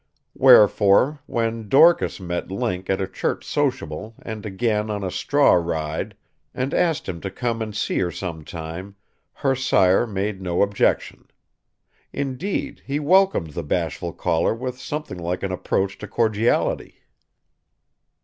Wherefore, 0.33 1.19
when 1.27 1.69
Dorcas 1.69 2.19
met 2.19 2.49
Link 2.49 2.89
at 2.89 2.99
a 2.99 3.07
church 3.07 3.45
sociable 3.45 4.15
and 4.23 4.47
again 4.47 4.89
on 4.89 5.03
a 5.03 5.11
straw 5.11 5.53
ride 5.53 6.15
and 6.55 6.73
asked 6.73 7.07
him 7.07 7.21
to 7.21 7.29
come 7.29 7.61
and 7.61 7.75
see 7.75 7.99
her 7.99 8.09
some 8.09 8.43
time, 8.43 8.95
her 9.31 9.53
sire 9.53 10.07
made 10.07 10.41
no 10.41 10.63
objection. 10.63 11.27
Indeed 12.11 12.81
he 12.83 12.99
welcomed 12.99 13.51
the 13.51 13.61
bashful 13.61 14.11
caller 14.11 14.55
with 14.55 14.81
something 14.81 15.19
like 15.19 15.43
an 15.43 15.51
approach 15.51 15.99
to 15.99 16.07
cordiality. 16.07 17.03